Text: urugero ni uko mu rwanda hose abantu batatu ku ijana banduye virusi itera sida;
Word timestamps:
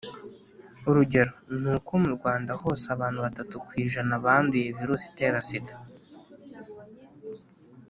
urugero 0.89 1.33
ni 1.61 1.67
uko 1.75 1.91
mu 2.03 2.09
rwanda 2.17 2.51
hose 2.61 2.85
abantu 2.95 3.19
batatu 3.25 3.55
ku 3.65 3.71
ijana 3.83 4.13
banduye 4.23 4.67
virusi 4.77 5.05
itera 5.11 5.39
sida; 5.47 5.73